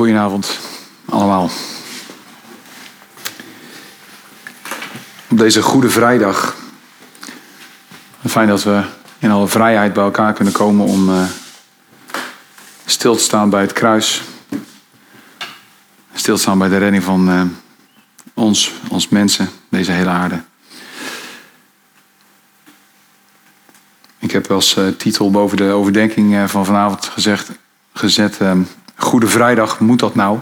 goedenavond 0.00 0.58
allemaal. 1.08 1.50
Op 5.28 5.38
deze 5.38 5.62
Goede 5.62 5.90
Vrijdag. 5.90 6.56
Fijn 8.26 8.48
dat 8.48 8.62
we 8.62 8.82
in 9.18 9.30
alle 9.30 9.48
vrijheid 9.48 9.92
bij 9.92 10.04
elkaar 10.04 10.32
kunnen 10.32 10.52
komen 10.52 10.86
om 10.86 11.08
uh, 11.08 11.22
stil 12.84 13.16
te 13.16 13.22
staan 13.22 13.50
bij 13.50 13.60
het 13.60 13.72
kruis. 13.72 14.22
Stil 16.14 16.34
te 16.34 16.40
staan 16.40 16.58
bij 16.58 16.68
de 16.68 16.78
redding 16.78 17.04
van 17.04 17.30
uh, 17.30 17.42
ons, 18.34 18.72
ons 18.88 19.08
mensen, 19.08 19.48
deze 19.68 19.92
hele 19.92 20.10
aarde. 20.10 20.42
Ik 24.18 24.30
heb 24.30 24.50
als 24.50 24.76
uh, 24.76 24.88
titel 24.88 25.30
boven 25.30 25.56
de 25.56 25.70
overdenking 25.70 26.50
van 26.50 26.64
vanavond 26.64 27.04
gezegd, 27.04 27.50
gezet 27.92 28.38
Goede 29.00 29.28
Vrijdag, 29.28 29.80
moet 29.80 29.98
dat 29.98 30.14
nou? 30.14 30.38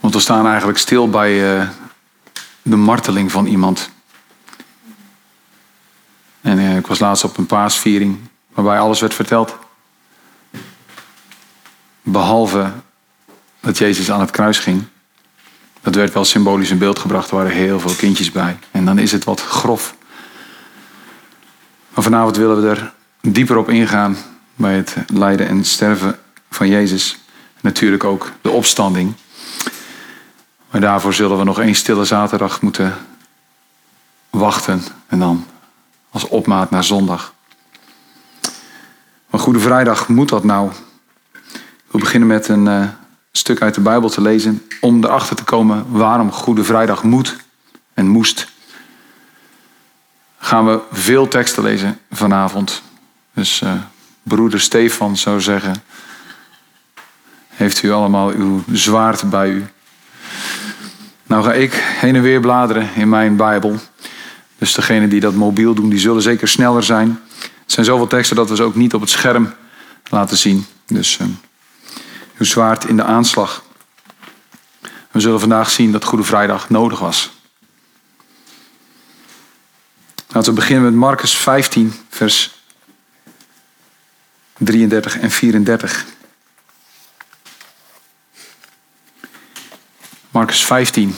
Want 0.00 0.14
we 0.14 0.20
staan 0.20 0.46
eigenlijk 0.46 0.78
stil 0.78 1.10
bij 1.10 1.58
uh, 1.58 1.68
de 2.62 2.76
marteling 2.76 3.32
van 3.32 3.46
iemand. 3.46 3.90
En 6.40 6.58
uh, 6.58 6.76
ik 6.76 6.86
was 6.86 6.98
laatst 6.98 7.24
op 7.24 7.38
een 7.38 7.46
paasviering 7.46 8.18
waarbij 8.48 8.78
alles 8.78 9.00
werd 9.00 9.14
verteld. 9.14 9.56
Behalve 12.02 12.72
dat 13.60 13.78
Jezus 13.78 14.10
aan 14.10 14.20
het 14.20 14.30
kruis 14.30 14.58
ging. 14.58 14.84
Dat 15.80 15.94
werd 15.94 16.12
wel 16.12 16.24
symbolisch 16.24 16.70
in 16.70 16.78
beeld 16.78 16.98
gebracht. 16.98 17.30
Er 17.30 17.36
waren 17.36 17.52
heel 17.52 17.80
veel 17.80 17.94
kindjes 17.94 18.32
bij. 18.32 18.58
En 18.70 18.84
dan 18.84 18.98
is 18.98 19.12
het 19.12 19.24
wat 19.24 19.40
grof. 19.40 19.94
Maar 21.94 22.04
vanavond 22.04 22.36
willen 22.36 22.62
we 22.62 22.68
er 22.68 22.92
dieper 23.20 23.56
op 23.56 23.68
ingaan 23.68 24.16
bij 24.58 24.76
het 24.76 24.96
lijden 25.06 25.48
en 25.48 25.64
sterven 25.64 26.18
van 26.50 26.68
Jezus. 26.68 27.18
Natuurlijk 27.60 28.04
ook 28.04 28.32
de 28.40 28.50
opstanding. 28.50 29.14
Maar 30.70 30.80
daarvoor 30.80 31.14
zullen 31.14 31.38
we 31.38 31.44
nog 31.44 31.60
één 31.60 31.74
stille 31.74 32.04
zaterdag 32.04 32.60
moeten 32.60 32.96
wachten. 34.30 34.82
En 35.06 35.18
dan 35.18 35.46
als 36.10 36.28
opmaat 36.28 36.70
naar 36.70 36.84
zondag. 36.84 37.34
Maar 39.30 39.40
Goede 39.40 39.60
Vrijdag 39.60 40.08
moet 40.08 40.28
dat 40.28 40.44
nou. 40.44 40.70
We 41.90 41.98
beginnen 41.98 42.28
met 42.28 42.48
een 42.48 42.66
uh, 42.66 42.88
stuk 43.32 43.62
uit 43.62 43.74
de 43.74 43.80
Bijbel 43.80 44.08
te 44.08 44.20
lezen. 44.20 44.66
Om 44.80 45.04
erachter 45.04 45.36
te 45.36 45.44
komen 45.44 45.84
waarom 45.88 46.32
Goede 46.32 46.64
Vrijdag 46.64 47.02
moet 47.02 47.36
en 47.94 48.08
moest. 48.08 48.48
Gaan 50.38 50.66
we 50.66 50.80
veel 50.92 51.28
teksten 51.28 51.62
lezen 51.62 51.98
vanavond. 52.10 52.82
Dus 53.34 53.60
uh, 53.60 53.72
broeder 54.28 54.60
Stefan 54.60 55.16
zou 55.16 55.40
zeggen: 55.40 55.82
Heeft 57.48 57.82
u 57.82 57.90
allemaal 57.90 58.30
uw 58.30 58.62
zwaard 58.72 59.30
bij 59.30 59.48
u? 59.48 59.66
Nou 61.26 61.44
ga 61.44 61.52
ik 61.52 61.72
heen 61.74 62.16
en 62.16 62.22
weer 62.22 62.40
bladeren 62.40 62.88
in 62.94 63.08
mijn 63.08 63.36
Bijbel. 63.36 63.76
Dus 64.58 64.74
degenen 64.74 65.08
die 65.08 65.20
dat 65.20 65.34
mobiel 65.34 65.74
doen, 65.74 65.88
die 65.88 65.98
zullen 65.98 66.22
zeker 66.22 66.48
sneller 66.48 66.82
zijn. 66.82 67.20
Het 67.40 67.72
zijn 67.72 67.86
zoveel 67.86 68.06
teksten 68.06 68.36
dat 68.36 68.48
we 68.48 68.56
ze 68.56 68.62
ook 68.62 68.74
niet 68.74 68.94
op 68.94 69.00
het 69.00 69.10
scherm 69.10 69.54
laten 70.10 70.36
zien. 70.36 70.66
Dus 70.86 71.18
uh, 71.22 71.26
uw 72.38 72.46
zwaard 72.46 72.84
in 72.84 72.96
de 72.96 73.02
aanslag. 73.02 73.62
We 75.10 75.20
zullen 75.20 75.40
vandaag 75.40 75.70
zien 75.70 75.92
dat 75.92 76.04
Goede 76.04 76.24
Vrijdag 76.24 76.70
nodig 76.70 76.98
was. 76.98 77.30
Laten 80.28 80.50
we 80.54 80.58
beginnen 80.58 80.84
met 80.84 80.94
Marcus 80.94 81.36
15, 81.36 81.94
vers 82.08 82.57
33 84.58 85.18
en 85.18 85.30
34. 85.30 86.06
Marcus 90.30 90.64
15. 90.64 91.14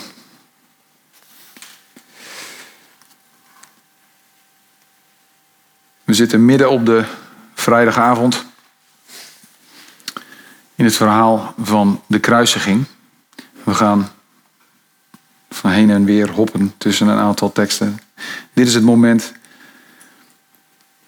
We 6.05 6.15
zitten 6.15 6.45
midden 6.45 6.71
op 6.71 6.87
de 6.87 7.05
vrijdagavond 7.55 8.45
in 10.75 10.85
het 10.85 10.97
verhaal 10.97 11.55
van 11.59 12.03
de 12.07 12.19
kruisiging. 12.19 12.85
We 13.63 13.75
gaan 13.75 14.13
van 15.51 15.71
heen 15.71 15.91
en 15.91 16.05
weer 16.05 16.31
hoppen 16.31 16.75
tussen 16.79 17.09
een 17.09 17.19
aantal 17.19 17.53
teksten. 17.53 18.01
Dit 18.53 18.67
is 18.67 18.75
het 18.75 18.83
moment 18.83 19.33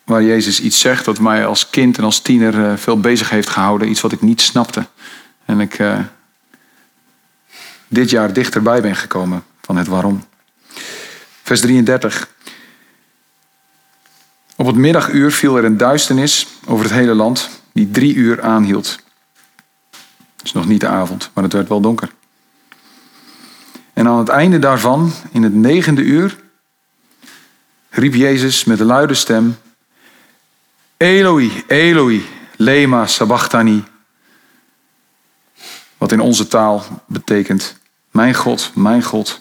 waar 0.04 0.22
Jezus 0.22 0.60
iets 0.60 0.80
zegt 0.80 1.04
dat 1.04 1.18
mij 1.18 1.46
als 1.46 1.70
kind 1.70 1.98
en 1.98 2.04
als 2.04 2.20
tiener 2.20 2.64
eh, 2.64 2.76
veel 2.76 3.00
bezig 3.00 3.30
heeft 3.30 3.48
gehouden. 3.48 3.88
Iets 3.88 4.00
wat 4.00 4.12
ik 4.12 4.22
niet 4.22 4.40
snapte. 4.40 4.86
En 5.44 5.60
ik 5.60 5.78
uh, 5.78 5.98
dit 7.88 8.10
jaar 8.10 8.32
dichterbij 8.32 8.82
ben 8.82 8.96
gekomen 8.96 9.44
van 9.60 9.76
het 9.76 9.86
waarom. 9.86 10.24
Vers 11.42 11.60
33. 11.60 12.28
Op 14.56 14.66
het 14.66 14.76
middaguur 14.76 15.32
viel 15.32 15.56
er 15.56 15.64
een 15.64 15.76
duisternis 15.76 16.46
over 16.66 16.84
het 16.84 16.94
hele 16.94 17.14
land 17.14 17.48
die 17.72 17.90
drie 17.90 18.14
uur 18.14 18.42
aanhield. 18.42 18.98
Het 20.36 20.44
is 20.44 20.52
nog 20.52 20.66
niet 20.66 20.80
de 20.80 20.88
avond, 20.88 21.30
maar 21.34 21.44
het 21.44 21.52
werd 21.52 21.68
wel 21.68 21.80
donker. 21.80 22.12
En 23.92 24.06
aan 24.06 24.18
het 24.18 24.28
einde 24.28 24.58
daarvan, 24.58 25.12
in 25.32 25.42
het 25.42 25.54
negende 25.54 26.02
uur, 26.02 26.36
riep 27.90 28.14
Jezus 28.14 28.64
met 28.64 28.80
een 28.80 28.86
luide 28.86 29.14
stem: 29.14 29.56
Eloi, 31.02 31.64
Eloi, 31.66 32.28
lema 32.56 33.06
sabachthani. 33.06 33.84
Wat 35.98 36.12
in 36.12 36.20
onze 36.20 36.46
taal 36.46 36.84
betekent: 37.06 37.76
Mijn 38.10 38.34
God, 38.34 38.70
mijn 38.74 39.02
God, 39.02 39.40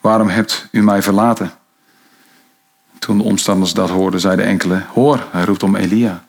waarom 0.00 0.28
hebt 0.28 0.68
u 0.70 0.82
mij 0.82 1.02
verlaten? 1.02 1.52
Toen 2.98 3.18
de 3.18 3.24
omstanders 3.24 3.72
dat 3.72 3.90
hoorden, 3.90 4.20
zeiden 4.20 4.44
enkele: 4.44 4.84
Hoor, 4.92 5.26
hij 5.30 5.44
roept 5.44 5.62
om 5.62 5.76
Elia. 5.76 6.26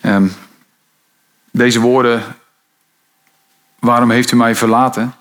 En 0.00 0.32
deze 1.50 1.80
woorden, 1.80 2.36
waarom 3.78 4.10
heeft 4.10 4.32
u 4.32 4.36
mij 4.36 4.54
verlaten? 4.54 5.14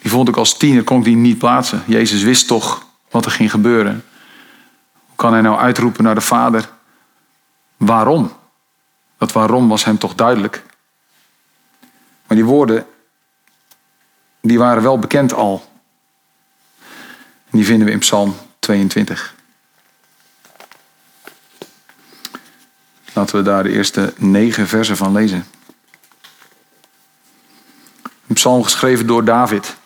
Die 0.00 0.10
vond 0.10 0.28
ik 0.28 0.36
als 0.36 0.56
tiener, 0.56 0.84
kon 0.84 0.98
ik 0.98 1.04
die 1.04 1.16
niet 1.16 1.38
plaatsen. 1.38 1.82
Jezus 1.86 2.22
wist 2.22 2.46
toch 2.46 2.92
wat 3.14 3.24
er 3.24 3.30
ging 3.30 3.50
gebeuren. 3.50 4.04
Hoe 4.92 5.16
kan 5.16 5.32
hij 5.32 5.40
nou 5.40 5.58
uitroepen 5.58 6.04
naar 6.04 6.14
de 6.14 6.20
Vader? 6.20 6.68
Waarom? 7.76 8.32
Dat 9.18 9.32
waarom 9.32 9.68
was 9.68 9.84
hem 9.84 9.98
toch 9.98 10.14
duidelijk. 10.14 10.62
Maar 12.26 12.36
die 12.36 12.44
woorden, 12.44 12.86
die 14.40 14.58
waren 14.58 14.82
wel 14.82 14.98
bekend 14.98 15.32
al. 15.32 15.70
En 17.50 17.58
die 17.58 17.64
vinden 17.64 17.86
we 17.86 17.92
in 17.92 17.98
Psalm 17.98 18.36
22. 18.58 19.34
Laten 23.12 23.36
we 23.36 23.42
daar 23.42 23.62
de 23.62 23.72
eerste 23.72 24.12
negen 24.16 24.68
versen 24.68 24.96
van 24.96 25.12
lezen. 25.12 25.46
Een 28.26 28.34
psalm 28.34 28.62
geschreven 28.62 29.06
door 29.06 29.24
David. 29.24 29.76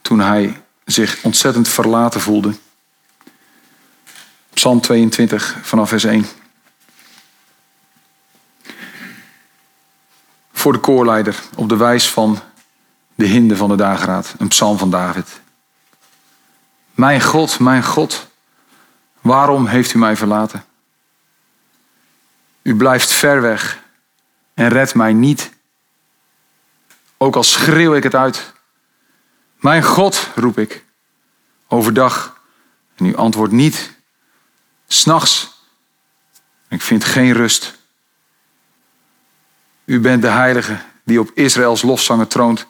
Toen 0.00 0.20
hij 0.20 0.62
zich 0.90 1.22
ontzettend 1.22 1.68
verlaten 1.68 2.20
voelde. 2.20 2.54
Psalm 4.54 4.80
22 4.80 5.56
vanaf 5.62 5.88
vers 5.88 6.04
1. 6.04 6.26
Voor 10.52 10.72
de 10.72 10.78
koorleider 10.78 11.42
op 11.56 11.68
de 11.68 11.76
wijs 11.76 12.10
van 12.10 12.40
de 13.14 13.26
hinde 13.26 13.56
van 13.56 13.68
de 13.68 13.76
dageraad. 13.76 14.34
Een 14.38 14.48
psalm 14.48 14.78
van 14.78 14.90
David. 14.90 15.40
Mijn 16.94 17.22
God, 17.22 17.58
mijn 17.58 17.84
God, 17.84 18.26
waarom 19.20 19.66
heeft 19.66 19.94
u 19.94 19.98
mij 19.98 20.16
verlaten? 20.16 20.64
U 22.62 22.76
blijft 22.76 23.12
ver 23.12 23.40
weg 23.40 23.82
en 24.54 24.68
redt 24.68 24.94
mij 24.94 25.12
niet. 25.12 25.50
Ook 27.16 27.36
al 27.36 27.42
schreeuw 27.42 27.94
ik 27.94 28.02
het 28.02 28.14
uit. 28.14 28.52
Mijn 29.60 29.82
God, 29.82 30.28
roep 30.34 30.58
ik. 30.58 30.84
Overdag. 31.68 32.40
En 32.96 33.04
u 33.04 33.16
antwoordt 33.16 33.52
niet. 33.52 33.96
S'nachts. 34.86 35.62
Ik 36.68 36.82
vind 36.82 37.04
geen 37.04 37.32
rust. 37.32 37.78
U 39.84 40.00
bent 40.00 40.22
de 40.22 40.28
heilige 40.28 40.78
die 41.04 41.20
op 41.20 41.30
Israëls 41.34 41.82
lofzangen 41.82 42.28
troont. 42.28 42.66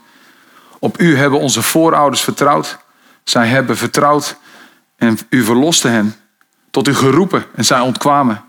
Op 0.78 1.00
u 1.00 1.16
hebben 1.16 1.38
onze 1.38 1.62
voorouders 1.62 2.22
vertrouwd. 2.22 2.78
Zij 3.24 3.46
hebben 3.46 3.76
vertrouwd 3.76 4.36
en 4.96 5.18
u 5.28 5.44
verloste 5.44 5.88
hen. 5.88 6.14
Tot 6.70 6.88
u 6.88 6.94
geroepen 6.94 7.44
en 7.54 7.64
zij 7.64 7.80
ontkwamen. 7.80 8.44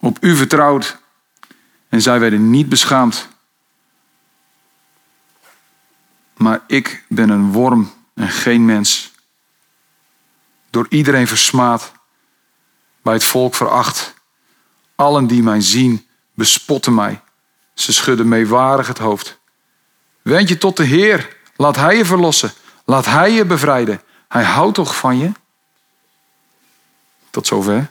Op 0.00 0.18
u 0.20 0.36
vertrouwd 0.36 0.98
en 1.88 2.02
zij 2.02 2.20
werden 2.20 2.50
niet 2.50 2.68
beschaamd. 2.68 3.28
Maar 6.36 6.60
ik 6.66 7.04
ben 7.08 7.28
een 7.28 7.52
worm 7.52 7.92
en 8.14 8.28
geen 8.28 8.64
mens 8.64 9.12
door 10.70 10.86
iedereen 10.88 11.26
versmaad, 11.26 11.92
bij 13.02 13.12
het 13.12 13.24
volk 13.24 13.54
veracht. 13.54 14.14
Allen 14.94 15.26
die 15.26 15.42
mij 15.42 15.60
zien, 15.60 16.06
bespotten 16.34 16.94
mij. 16.94 17.20
Ze 17.74 17.92
schudden 17.92 18.28
meewarig 18.28 18.86
het 18.86 18.98
hoofd. 18.98 19.38
Wend 20.22 20.48
je 20.48 20.58
tot 20.58 20.76
de 20.76 20.84
Heer, 20.84 21.36
laat 21.56 21.76
Hij 21.76 21.96
je 21.96 22.04
verlossen, 22.04 22.52
laat 22.84 23.04
Hij 23.04 23.32
je 23.32 23.44
bevrijden. 23.44 24.02
Hij 24.28 24.44
houdt 24.44 24.74
toch 24.74 24.96
van 24.96 25.18
je? 25.18 25.32
Tot 27.30 27.46
zover. 27.46 27.90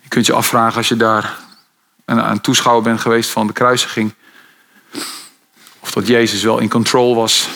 Je 0.00 0.08
kunt 0.08 0.26
je 0.26 0.32
afvragen 0.32 0.76
als 0.76 0.88
je 0.88 0.96
daar 0.96 1.38
een 2.04 2.40
toeschouwer 2.40 2.82
bent 2.82 3.00
geweest 3.00 3.30
van 3.30 3.46
de 3.46 3.52
kruisiging. 3.52 4.14
Of 5.82 5.90
dat 5.90 6.06
Jezus 6.06 6.42
wel 6.42 6.58
in 6.58 6.68
control 6.68 7.14
was. 7.14 7.48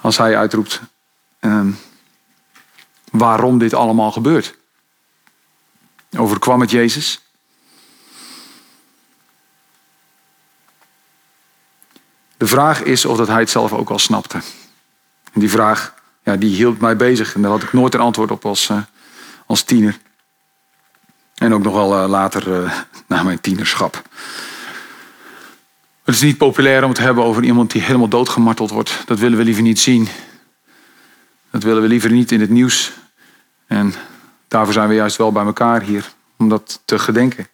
Als 0.00 0.16
hij 0.16 0.36
uitroept 0.36 0.80
ehm, 1.38 1.70
waarom 3.10 3.58
dit 3.58 3.74
allemaal 3.74 4.12
gebeurt. 4.12 4.54
Overkwam 6.16 6.60
het 6.60 6.70
Jezus? 6.70 7.20
De 12.36 12.46
vraag 12.46 12.82
is 12.82 13.04
of 13.04 13.16
dat 13.16 13.28
hij 13.28 13.40
het 13.40 13.50
zelf 13.50 13.72
ook 13.72 13.90
al 13.90 13.98
snapte. 13.98 14.40
En 15.32 15.40
die 15.40 15.50
vraag 15.50 15.94
ja, 16.22 16.36
die 16.36 16.54
hield 16.54 16.80
mij 16.80 16.96
bezig 16.96 17.34
en 17.34 17.42
daar 17.42 17.50
had 17.50 17.62
ik 17.62 17.72
nooit 17.72 17.94
een 17.94 18.00
antwoord 18.00 18.30
op 18.30 18.44
als, 18.44 18.68
uh, 18.68 18.78
als 19.46 19.62
tiener. 19.62 19.98
En 21.34 21.54
ook 21.54 21.62
nog 21.62 21.74
wel 21.74 22.02
uh, 22.02 22.08
later 22.08 22.62
uh, 22.62 22.78
na 23.06 23.22
mijn 23.22 23.40
tienerschap. 23.40 24.02
Het 26.04 26.14
is 26.14 26.22
niet 26.22 26.38
populair 26.38 26.82
om 26.82 26.88
het 26.88 26.96
te 26.96 27.02
hebben 27.02 27.24
over 27.24 27.44
iemand 27.44 27.70
die 27.70 27.82
helemaal 27.82 28.08
doodgemarteld 28.08 28.70
wordt. 28.70 29.02
Dat 29.06 29.18
willen 29.18 29.38
we 29.38 29.44
liever 29.44 29.62
niet 29.62 29.80
zien. 29.80 30.08
Dat 31.50 31.62
willen 31.62 31.82
we 31.82 31.88
liever 31.88 32.10
niet 32.10 32.32
in 32.32 32.40
het 32.40 32.50
nieuws. 32.50 32.92
En 33.66 33.94
daarvoor 34.48 34.72
zijn 34.72 34.88
we 34.88 34.94
juist 34.94 35.16
wel 35.16 35.32
bij 35.32 35.44
elkaar 35.44 35.82
hier, 35.82 36.12
om 36.36 36.48
dat 36.48 36.82
te 36.84 36.98
gedenken. 36.98 37.48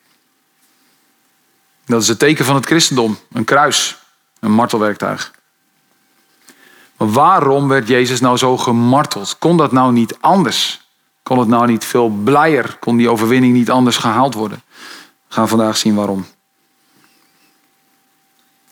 Dat 1.84 2.02
is 2.02 2.08
het 2.08 2.18
teken 2.18 2.44
van 2.44 2.54
het 2.54 2.66
christendom, 2.66 3.18
een 3.32 3.44
kruis, 3.44 3.98
een 4.40 4.52
martelwerktuig. 4.52 5.32
Maar 6.96 7.10
waarom 7.10 7.68
werd 7.68 7.88
Jezus 7.88 8.20
nou 8.20 8.36
zo 8.36 8.56
gemarteld? 8.56 9.38
Kon 9.38 9.56
dat 9.56 9.72
nou 9.72 9.92
niet 9.92 10.16
anders? 10.20 10.80
Kon 11.22 11.38
het 11.38 11.48
nou 11.48 11.66
niet 11.66 11.84
veel 11.84 12.08
blijer? 12.08 12.76
Kon 12.80 12.96
die 12.96 13.10
overwinning 13.10 13.52
niet 13.52 13.70
anders 13.70 13.96
gehaald 13.96 14.34
worden? 14.34 14.62
We 15.28 15.34
gaan 15.34 15.48
vandaag 15.48 15.76
zien 15.76 15.94
waarom. 15.94 16.26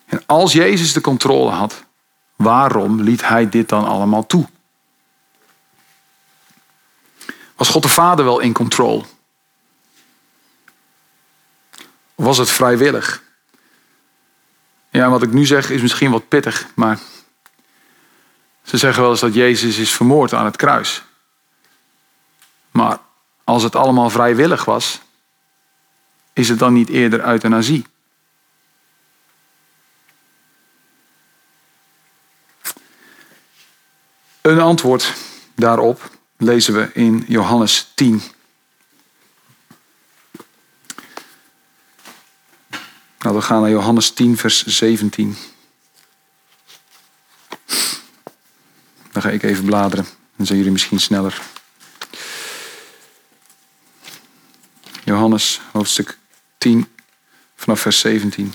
En 0.08 0.22
als 0.26 0.52
Jezus 0.52 0.92
de 0.92 1.00
controle 1.00 1.50
had, 1.50 1.84
waarom 2.36 3.00
liet 3.00 3.28
hij 3.28 3.48
dit 3.48 3.68
dan 3.68 3.84
allemaal 3.84 4.26
toe? 4.26 4.48
Was 7.56 7.68
God 7.68 7.82
de 7.82 7.88
Vader 7.88 8.24
wel 8.24 8.40
in 8.40 8.52
controle? 8.52 9.04
Was 12.14 12.38
het 12.38 12.50
vrijwillig? 12.50 13.22
Ja, 14.90 15.10
wat 15.10 15.22
ik 15.22 15.32
nu 15.32 15.46
zeg 15.46 15.70
is 15.70 15.82
misschien 15.82 16.10
wat 16.10 16.28
pittig, 16.28 16.66
maar 16.74 16.98
ze 18.62 18.76
zeggen 18.76 19.02
wel 19.02 19.10
eens 19.10 19.20
dat 19.20 19.34
Jezus 19.34 19.78
is 19.78 19.92
vermoord 19.92 20.32
aan 20.32 20.44
het 20.44 20.56
kruis. 20.56 21.02
Maar 22.70 22.98
als 23.44 23.62
het 23.62 23.76
allemaal 23.76 24.10
vrijwillig 24.10 24.64
was, 24.64 25.00
is 26.32 26.48
het 26.48 26.58
dan 26.58 26.72
niet 26.72 26.88
eerder 26.88 27.26
euthanasie? 27.26 27.86
Een 34.48 34.60
antwoord 34.60 35.14
daarop 35.54 36.10
lezen 36.36 36.74
we 36.74 36.90
in 36.94 37.24
Johannes 37.26 37.92
10. 37.94 38.22
Nou, 43.18 43.36
we 43.36 43.42
gaan 43.42 43.60
naar 43.60 43.70
Johannes 43.70 44.10
10, 44.10 44.36
vers 44.36 44.66
17. 44.66 45.36
Dan 49.12 49.22
ga 49.22 49.30
ik 49.30 49.42
even 49.42 49.64
bladeren. 49.64 50.06
Dan 50.36 50.46
zijn 50.46 50.58
jullie 50.58 50.72
misschien 50.72 51.00
sneller. 51.00 51.40
Johannes 55.04 55.60
hoofdstuk 55.72 56.18
10 56.58 56.88
vanaf 57.56 57.80
vers 57.80 57.98
17. 57.98 58.54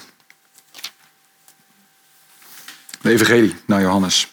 De 3.02 3.10
Evangelie 3.10 3.56
naar 3.66 3.82
Johannes. 3.82 4.33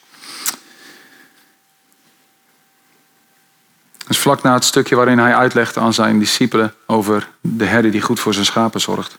Is 4.11 4.19
vlak 4.19 4.43
na 4.43 4.55
het 4.55 4.65
stukje 4.65 4.97
waarin 4.97 5.19
hij 5.19 5.35
uitlegt 5.35 5.77
aan 5.77 5.95
zijn 5.95 6.19
discipelen 6.19 6.75
over 6.87 7.31
de 7.41 7.65
herder 7.65 7.91
die 7.91 8.01
goed 8.01 8.21
voor 8.21 8.35
zijn 8.35 8.45
schapen 8.45 8.81
zorgt. 8.81 9.19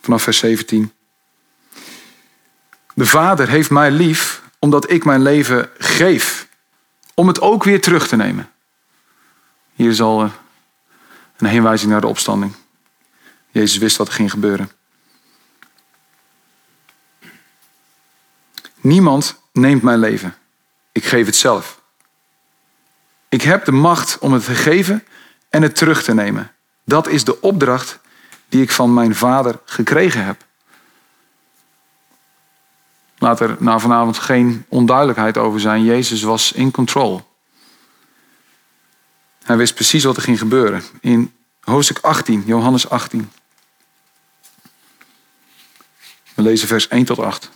Vanaf 0.00 0.22
vers 0.22 0.38
17. 0.38 0.92
De 2.94 3.06
Vader 3.06 3.48
heeft 3.48 3.70
mij 3.70 3.90
lief 3.90 4.42
omdat 4.58 4.90
ik 4.90 5.04
mijn 5.04 5.22
leven 5.22 5.70
geef. 5.78 6.48
Om 7.14 7.28
het 7.28 7.40
ook 7.40 7.64
weer 7.64 7.80
terug 7.80 8.08
te 8.08 8.16
nemen. 8.16 8.50
Hier 9.74 9.90
is 9.90 10.00
al 10.00 10.22
eh, 10.22 10.30
een 11.36 11.46
heenwijzing 11.46 11.90
naar 11.90 12.00
de 12.00 12.06
opstanding. 12.06 12.52
Jezus 13.50 13.78
wist 13.78 13.96
wat 13.96 14.08
er 14.08 14.14
ging 14.14 14.30
gebeuren. 14.30 14.70
Niemand 18.80 19.40
neemt 19.52 19.82
mijn 19.82 19.98
leven. 19.98 20.34
Ik 20.92 21.04
geef 21.04 21.26
het 21.26 21.36
zelf. 21.36 21.82
Ik 23.34 23.42
heb 23.42 23.64
de 23.64 23.72
macht 23.72 24.18
om 24.18 24.32
het 24.32 24.44
te 24.44 24.54
geven 24.54 25.04
en 25.48 25.62
het 25.62 25.76
terug 25.76 26.02
te 26.02 26.14
nemen. 26.14 26.52
Dat 26.84 27.08
is 27.08 27.24
de 27.24 27.40
opdracht 27.40 27.98
die 28.48 28.62
ik 28.62 28.70
van 28.70 28.94
mijn 28.94 29.14
vader 29.14 29.58
gekregen 29.64 30.24
heb. 30.24 30.44
Laat 33.18 33.40
er 33.40 33.56
nou 33.58 33.80
vanavond 33.80 34.18
geen 34.18 34.64
onduidelijkheid 34.68 35.38
over 35.38 35.60
zijn. 35.60 35.84
Jezus 35.84 36.22
was 36.22 36.52
in 36.52 36.70
control. 36.70 37.22
Hij 39.44 39.56
wist 39.56 39.74
precies 39.74 40.04
wat 40.04 40.16
er 40.16 40.22
ging 40.22 40.38
gebeuren. 40.38 40.82
In 41.00 41.34
hoofdstuk 41.60 41.98
18, 41.98 42.42
Johannes 42.46 42.88
18. 42.88 43.30
We 46.34 46.42
lezen 46.42 46.68
vers 46.68 46.88
1 46.88 47.04
tot 47.04 47.18
8. 47.18 47.50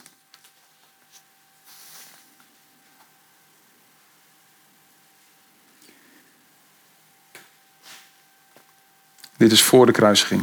Dit 9.39 9.53
is 9.53 9.63
voor 9.63 9.87
de 9.87 9.93
kruisiging. 9.93 10.43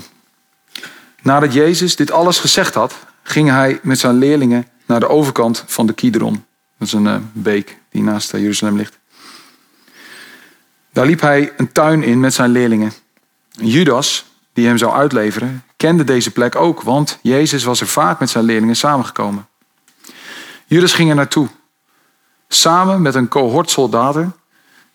Nadat 1.22 1.54
Jezus 1.54 1.96
dit 1.96 2.12
alles 2.12 2.40
gezegd 2.40 2.74
had, 2.74 2.96
ging 3.24 3.50
hij 3.50 3.80
met 3.82 4.00
zijn 4.00 4.18
leerlingen 4.18 4.68
naar 4.86 5.00
de 5.00 5.10
overkant 5.10 5.64
van 5.68 5.86
de 5.86 5.94
Kidron. 5.94 6.46
Dat 6.78 6.88
is 6.88 6.94
een 6.94 7.06
uh, 7.06 7.16
beek 7.34 7.78
die 7.90 8.04
naast 8.04 8.34
uh, 8.34 8.42
Jeruzalem 8.42 8.76
ligt. 8.76 9.00
Daar 10.92 11.06
liep 11.06 11.22
hij 11.22 11.54
een 11.58 11.72
tuin 11.72 12.04
in 12.04 12.20
met 12.20 12.34
zijn 12.34 12.50
leerlingen. 12.50 12.92
Judas, 13.50 14.26
die 14.54 14.68
hem 14.68 14.78
zou 14.78 14.94
uitleveren, 14.94 15.64
kende 15.78 16.04
deze 16.04 16.32
plek 16.32 16.56
ook, 16.56 16.82
want 16.82 17.20
Jezus 17.22 17.64
was 17.64 17.82
er 17.82 17.88
vaak 17.88 18.20
met 18.20 18.30
zijn 18.30 18.46
leerlingen 18.46 18.76
samengekomen. 18.76 19.48
Judas 20.66 20.94
ging 20.94 21.10
er 21.10 21.16
naartoe, 21.16 21.48
samen 22.48 23.02
met 23.02 23.16
een 23.16 23.28
cohort 23.28 23.70
soldaten 23.70 24.36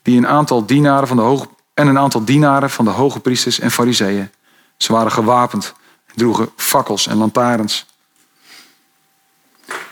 die 0.02 0.16
een 0.16 0.26
aantal 0.26 0.66
dienaren 0.66 1.08
van 1.08 1.16
de 1.16 1.22
en 1.80 1.86
een 1.86 1.98
aantal 1.98 2.24
dienaren 2.24 2.70
van 2.70 2.84
de 2.84 2.90
hoge 2.90 3.20
priesters 3.20 3.58
en 3.58 3.70
fariseeën. 3.70 4.30
Ze 4.76 4.92
waren 4.92 5.12
gewapend 5.12 5.74
en 6.06 6.14
droegen 6.16 6.52
fakkels 6.56 7.06
en 7.06 7.16
lantaarns. 7.16 7.86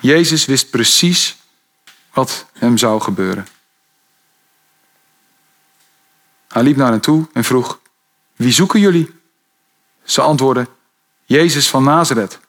Jezus 0.01 0.45
wist 0.45 0.71
precies 0.71 1.37
wat 2.13 2.47
hem 2.53 2.79
zou 2.79 3.01
gebeuren. 3.01 3.47
Hij 6.49 6.63
liep 6.63 6.77
naar 6.77 6.91
hen 6.91 7.01
toe 7.01 7.27
en 7.33 7.45
vroeg: 7.45 7.81
Wie 8.37 8.53
zoeken 8.53 8.81
jullie? 8.81 9.15
Ze 10.03 10.21
antwoordden: 10.21 10.69
Jezus 11.25 11.69
van 11.69 11.85
Nazareth. 11.85 12.41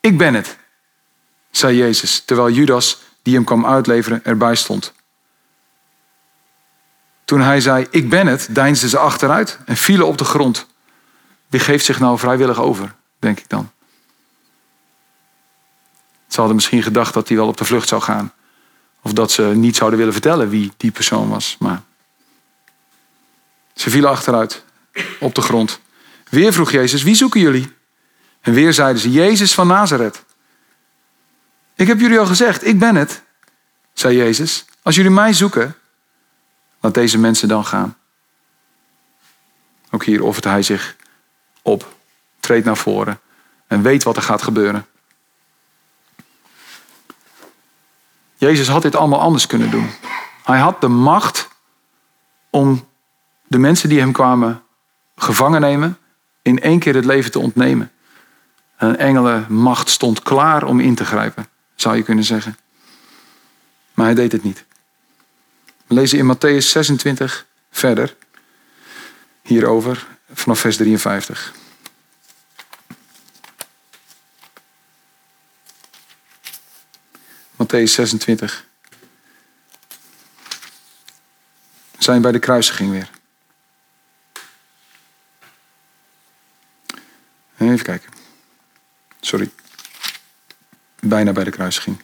Ik 0.00 0.18
ben 0.18 0.34
het, 0.34 0.56
zei 1.50 1.76
Jezus, 1.76 2.20
terwijl 2.24 2.50
Judas, 2.50 2.98
die 3.22 3.34
hem 3.34 3.44
kwam 3.44 3.66
uitleveren, 3.66 4.24
erbij 4.24 4.54
stond. 4.54 4.92
Toen 7.28 7.40
hij 7.40 7.60
zei: 7.60 7.86
Ik 7.90 8.08
ben 8.08 8.26
het, 8.26 8.48
deinsden 8.50 8.88
ze 8.88 8.98
achteruit 8.98 9.58
en 9.64 9.76
vielen 9.76 10.06
op 10.06 10.18
de 10.18 10.24
grond. 10.24 10.66
Wie 11.48 11.60
geeft 11.60 11.84
zich 11.84 12.00
nou 12.00 12.18
vrijwillig 12.18 12.60
over, 12.60 12.94
denk 13.18 13.38
ik 13.38 13.48
dan. 13.48 13.70
Ze 16.26 16.36
hadden 16.36 16.54
misschien 16.54 16.82
gedacht 16.82 17.14
dat 17.14 17.28
hij 17.28 17.36
wel 17.36 17.46
op 17.46 17.56
de 17.56 17.64
vlucht 17.64 17.88
zou 17.88 18.02
gaan. 18.02 18.32
Of 19.02 19.12
dat 19.12 19.30
ze 19.30 19.42
niet 19.42 19.76
zouden 19.76 19.98
willen 19.98 20.12
vertellen 20.12 20.48
wie 20.48 20.72
die 20.76 20.90
persoon 20.90 21.28
was. 21.28 21.56
Maar 21.58 21.82
ze 23.74 23.90
vielen 23.90 24.10
achteruit 24.10 24.64
op 25.20 25.34
de 25.34 25.42
grond. 25.42 25.80
Weer 26.30 26.52
vroeg 26.52 26.70
Jezus, 26.70 27.02
wie 27.02 27.14
zoeken 27.14 27.40
jullie? 27.40 27.72
En 28.40 28.52
weer 28.52 28.72
zeiden 28.72 29.02
ze, 29.02 29.10
Jezus 29.10 29.54
van 29.54 29.66
Nazareth. 29.66 30.24
Ik 31.74 31.86
heb 31.86 32.00
jullie 32.00 32.18
al 32.18 32.26
gezegd, 32.26 32.66
ik 32.66 32.78
ben 32.78 32.94
het, 32.94 33.22
zei 33.92 34.16
Jezus. 34.16 34.64
Als 34.82 34.94
jullie 34.96 35.10
mij 35.10 35.32
zoeken, 35.32 35.76
laat 36.80 36.94
deze 36.94 37.18
mensen 37.18 37.48
dan 37.48 37.64
gaan. 37.64 37.96
Ook 39.90 40.04
hier 40.04 40.22
offert 40.22 40.44
hij 40.44 40.62
zich 40.62 40.96
op, 41.62 41.94
treedt 42.40 42.64
naar 42.64 42.76
voren 42.76 43.20
en 43.66 43.82
weet 43.82 44.02
wat 44.02 44.16
er 44.16 44.22
gaat 44.22 44.42
gebeuren. 44.42 44.86
Jezus 48.36 48.68
had 48.68 48.82
dit 48.82 48.96
allemaal 48.96 49.20
anders 49.20 49.46
kunnen 49.46 49.70
doen. 49.70 49.90
Hij 50.44 50.58
had 50.58 50.80
de 50.80 50.88
macht 50.88 51.48
om 52.50 52.88
de 53.46 53.58
mensen 53.58 53.88
die 53.88 54.00
hem 54.00 54.12
kwamen 54.12 54.62
gevangen 55.16 55.60
nemen, 55.60 55.98
in 56.42 56.60
één 56.60 56.78
keer 56.78 56.94
het 56.94 57.04
leven 57.04 57.30
te 57.30 57.38
ontnemen. 57.38 57.92
Een 58.76 58.96
engelenmacht 58.96 59.88
stond 59.88 60.22
klaar 60.22 60.64
om 60.64 60.80
in 60.80 60.94
te 60.94 61.04
grijpen, 61.04 61.48
zou 61.74 61.96
je 61.96 62.02
kunnen 62.02 62.24
zeggen. 62.24 62.56
Maar 63.94 64.06
hij 64.06 64.14
deed 64.14 64.32
het 64.32 64.42
niet. 64.42 64.64
We 65.88 65.94
lezen 65.94 66.18
in 66.18 66.36
Matthäus 66.36 66.68
26 66.68 67.46
verder 67.70 68.16
hierover 69.42 70.06
vanaf 70.32 70.60
vers 70.60 70.76
53. 70.76 71.52
Matthäus 77.56 77.92
26. 77.92 78.66
We 81.90 82.04
zijn 82.04 82.22
bij 82.22 82.32
de 82.32 82.38
kruisiging 82.38 82.90
weer. 82.90 83.10
Even 87.58 87.82
kijken. 87.82 88.10
Sorry. 89.20 89.50
Bijna 91.00 91.32
bij 91.32 91.44
de 91.44 91.50
kruisiging. 91.50 92.02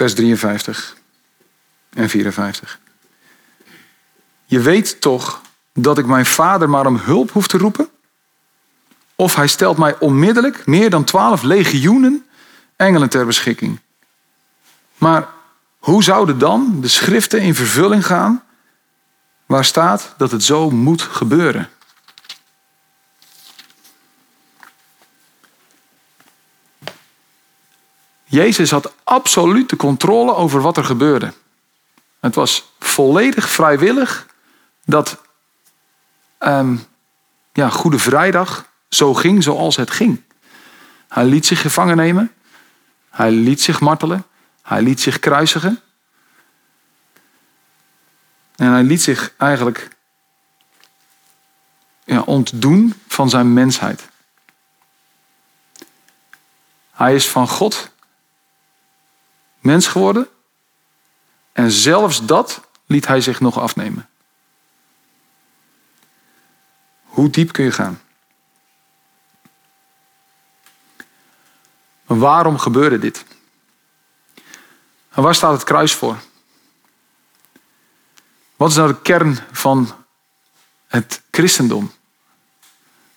Vers 0.00 0.14
53 0.14 0.96
en 1.92 2.08
54. 2.08 2.78
Je 4.44 4.60
weet 4.60 5.00
toch 5.00 5.40
dat 5.72 5.98
ik 5.98 6.06
mijn 6.06 6.26
vader 6.26 6.70
maar 6.70 6.86
om 6.86 6.96
hulp 6.96 7.30
hoef 7.30 7.46
te 7.46 7.58
roepen? 7.58 7.88
Of 9.14 9.34
hij 9.34 9.46
stelt 9.46 9.78
mij 9.78 9.98
onmiddellijk 9.98 10.66
meer 10.66 10.90
dan 10.90 11.04
twaalf 11.04 11.42
legioenen 11.42 12.26
engelen 12.76 13.08
ter 13.08 13.26
beschikking. 13.26 13.80
Maar 14.98 15.28
hoe 15.78 16.02
zouden 16.02 16.38
dan 16.38 16.80
de 16.80 16.88
schriften 16.88 17.40
in 17.40 17.54
vervulling 17.54 18.06
gaan 18.06 18.42
waar 19.46 19.64
staat 19.64 20.14
dat 20.16 20.30
het 20.30 20.42
zo 20.42 20.70
moet 20.70 21.02
gebeuren? 21.02 21.68
Jezus 28.30 28.70
had 28.70 28.92
absolute 29.04 29.76
controle 29.76 30.34
over 30.34 30.60
wat 30.60 30.76
er 30.76 30.84
gebeurde. 30.84 31.32
Het 32.20 32.34
was 32.34 32.72
volledig 32.78 33.48
vrijwillig 33.48 34.26
dat 34.84 35.20
um, 36.38 36.84
ja, 37.52 37.68
Goede 37.68 37.98
Vrijdag 37.98 38.66
zo 38.88 39.14
ging 39.14 39.42
zoals 39.42 39.76
het 39.76 39.90
ging. 39.90 40.22
Hij 41.08 41.24
liet 41.24 41.46
zich 41.46 41.60
gevangen 41.60 41.96
nemen. 41.96 42.32
Hij 43.10 43.30
liet 43.30 43.60
zich 43.60 43.80
martelen. 43.80 44.24
Hij 44.62 44.82
liet 44.82 45.00
zich 45.00 45.18
kruisigen. 45.18 45.80
En 48.56 48.72
hij 48.72 48.82
liet 48.82 49.02
zich 49.02 49.34
eigenlijk 49.36 49.88
ja, 52.04 52.20
ontdoen 52.20 52.94
van 53.08 53.30
zijn 53.30 53.52
mensheid. 53.52 54.08
Hij 56.90 57.14
is 57.14 57.28
van 57.28 57.48
God 57.48 57.90
mens 59.60 59.86
geworden. 59.86 60.28
En 61.52 61.70
zelfs 61.70 62.26
dat 62.26 62.60
liet 62.86 63.06
hij 63.06 63.20
zich 63.20 63.40
nog 63.40 63.58
afnemen. 63.58 64.08
Hoe 67.02 67.30
diep 67.30 67.52
kun 67.52 67.64
je 67.64 67.72
gaan? 67.72 68.00
Waarom 72.04 72.58
gebeurde 72.58 72.98
dit? 72.98 73.24
Waar 75.08 75.34
staat 75.34 75.52
het 75.52 75.64
kruis 75.64 75.94
voor? 75.94 76.18
Wat 78.56 78.70
is 78.70 78.76
nou 78.76 78.88
de 78.88 79.00
kern 79.00 79.38
van 79.52 80.04
het 80.86 81.22
christendom? 81.30 81.92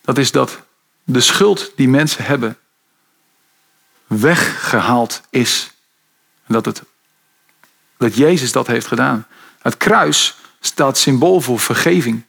Dat 0.02 0.18
is 0.18 0.32
dat 0.32 0.60
de 1.04 1.22
schuld 1.22 1.72
die 1.76 1.90
mensen 1.90 2.26
hebben 2.26 2.58
weggehaald 4.08 5.22
is. 5.30 5.73
Dat, 6.48 6.66
het, 6.66 6.84
dat 7.98 8.16
Jezus 8.16 8.52
dat 8.52 8.68
heeft 8.68 8.88
gedaan. 8.88 9.28
Het 9.62 9.78
kruis 9.78 10.36
staat 10.60 10.98
symbool 10.98 11.42
voor 11.42 11.60
vergeving. 11.60 12.24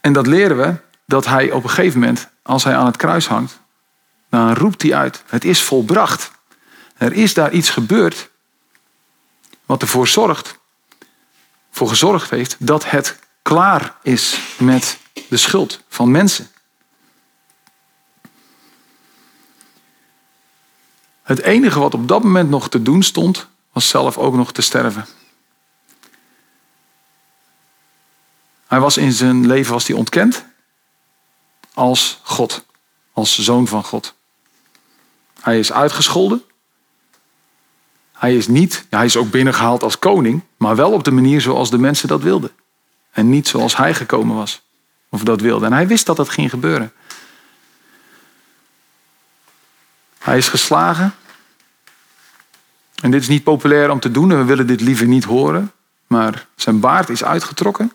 En 0.00 0.12
dat 0.12 0.26
leren 0.26 0.56
we 0.56 0.74
dat 1.04 1.26
hij 1.26 1.50
op 1.50 1.62
een 1.62 1.70
gegeven 1.70 2.00
moment, 2.00 2.28
als 2.42 2.64
hij 2.64 2.76
aan 2.76 2.86
het 2.86 2.96
kruis 2.96 3.26
hangt, 3.26 3.60
dan 4.28 4.54
roept 4.54 4.82
hij 4.82 4.94
uit: 4.94 5.22
Het 5.26 5.44
is 5.44 5.62
volbracht. 5.62 6.30
Er 6.96 7.12
is 7.12 7.34
daar 7.34 7.52
iets 7.52 7.70
gebeurd 7.70 8.30
wat 9.66 9.82
ervoor 9.82 10.08
zorgt, 10.08 10.58
voor 11.70 11.88
gezorgd 11.88 12.30
heeft 12.30 12.56
dat 12.58 12.90
het 12.90 13.18
klaar 13.42 13.94
is 14.02 14.40
met 14.58 14.98
de 15.28 15.36
schuld 15.36 15.82
van 15.88 16.10
mensen. 16.10 16.50
Het 21.28 21.42
enige 21.42 21.78
wat 21.78 21.94
op 21.94 22.08
dat 22.08 22.22
moment 22.22 22.50
nog 22.50 22.68
te 22.68 22.82
doen 22.82 23.02
stond, 23.02 23.46
was 23.72 23.88
zelf 23.88 24.18
ook 24.18 24.34
nog 24.34 24.52
te 24.52 24.62
sterven. 24.62 25.06
Hij 28.66 28.80
was 28.80 28.96
in 28.96 29.12
zijn 29.12 29.46
leven 29.46 29.72
was 29.72 29.86
hij 29.86 29.96
ontkend 29.96 30.44
als 31.74 32.20
God, 32.22 32.64
als 33.12 33.38
zoon 33.38 33.66
van 33.66 33.84
God. 33.84 34.14
Hij 35.40 35.58
is 35.58 35.72
uitgescholden. 35.72 36.42
Hij 38.12 38.36
is 38.36 38.48
niet, 38.48 38.86
hij 38.90 39.04
is 39.04 39.16
ook 39.16 39.30
binnengehaald 39.30 39.82
als 39.82 39.98
koning, 39.98 40.42
maar 40.56 40.76
wel 40.76 40.92
op 40.92 41.04
de 41.04 41.10
manier 41.10 41.40
zoals 41.40 41.70
de 41.70 41.78
mensen 41.78 42.08
dat 42.08 42.22
wilden. 42.22 42.50
En 43.10 43.30
niet 43.30 43.48
zoals 43.48 43.76
hij 43.76 43.94
gekomen 43.94 44.36
was, 44.36 44.62
of 45.08 45.22
dat 45.22 45.40
wilde. 45.40 45.66
En 45.66 45.72
hij 45.72 45.86
wist 45.86 46.06
dat 46.06 46.16
dat 46.16 46.28
ging 46.28 46.50
gebeuren. 46.50 46.92
Hij 50.28 50.36
is 50.38 50.48
geslagen. 50.48 51.14
En 53.02 53.10
dit 53.10 53.20
is 53.22 53.28
niet 53.28 53.42
populair 53.42 53.90
om 53.90 54.00
te 54.00 54.10
doen 54.10 54.30
en 54.30 54.38
we 54.38 54.44
willen 54.44 54.66
dit 54.66 54.80
liever 54.80 55.06
niet 55.06 55.24
horen. 55.24 55.72
Maar 56.06 56.46
zijn 56.54 56.80
baard 56.80 57.08
is 57.08 57.24
uitgetrokken. 57.24 57.92